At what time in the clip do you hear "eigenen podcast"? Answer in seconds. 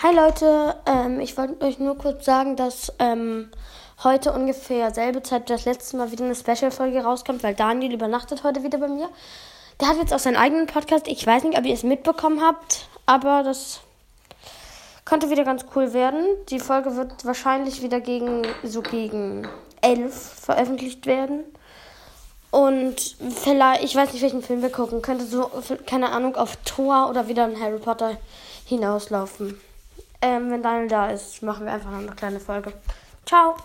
10.36-11.08